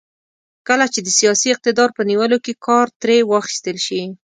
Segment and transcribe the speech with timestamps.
[0.67, 4.01] کله چې د سیاسي اقتدار په نیولو کې کار ترې واخیستل شي.